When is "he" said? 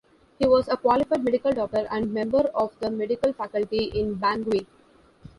0.39-0.47